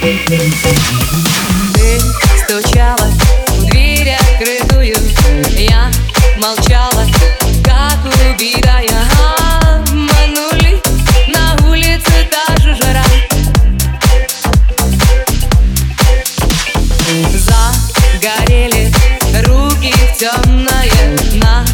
[0.00, 0.14] Ты
[2.44, 3.10] стучала
[3.48, 4.96] в дверь открытую
[5.56, 5.90] Я
[6.36, 7.04] молчала,
[7.64, 8.88] как убитая
[9.60, 10.80] Обманули,
[11.26, 13.04] на улице та жара.
[17.32, 18.92] Загорели
[19.44, 21.64] руки темное на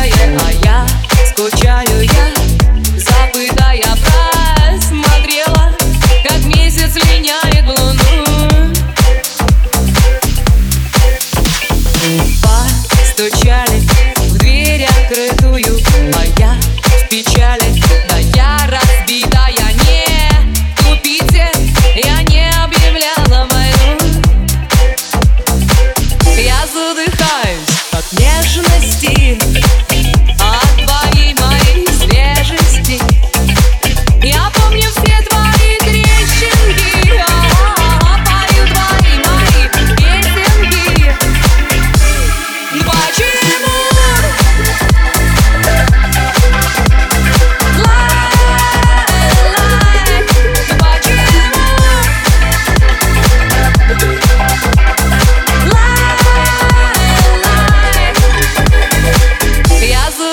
[0.00, 0.86] а я
[1.26, 1.97] скучаю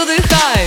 [0.06, 0.65] выдыхай